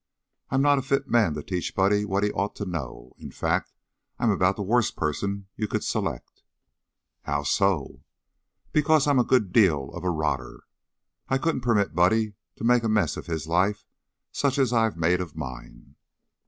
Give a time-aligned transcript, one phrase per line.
[0.49, 3.13] I'm not a fit man to teach Buddy what he ought to know.
[3.19, 3.71] In fact,
[4.17, 6.41] I'm about the worst person you could select."
[7.21, 8.01] "How so?"
[8.73, 10.63] "Because I'm a good deal of a rotter.
[11.29, 13.85] I couldn't permit Buddy to make a mess of his life,
[14.31, 15.93] such as I've made of mine."